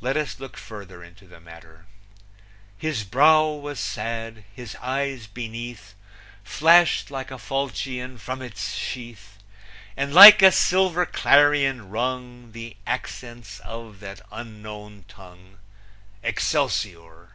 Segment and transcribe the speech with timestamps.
[0.00, 1.86] Let us look further into the matter:
[2.76, 5.96] His brow was sad; his eyes beneath
[6.44, 9.36] Flashed like a falchion from its sheath,
[9.96, 15.58] And like a silver clarion rung The accents of that unknown tongue,
[16.22, 17.30] Excelsior!